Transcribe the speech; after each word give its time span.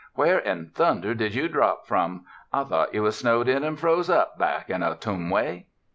Where 0.15 0.39
in 0.39 0.69
thunder 0.71 1.13
did 1.13 1.35
you 1.35 1.47
drop 1.47 1.85
from? 1.85 2.25
I 2.51 2.63
thought 2.63 2.91
you 2.95 3.03
was 3.03 3.19
snowed 3.19 3.47
in 3.47 3.63
and 3.63 3.79
froze 3.79 4.09
up 4.09 4.35
back 4.39 4.67
in 4.71 4.81
Ottumway!" 4.81 5.65